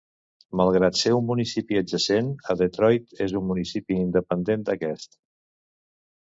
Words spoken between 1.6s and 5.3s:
adjacent a Detroit és un municipi independent d'aquest.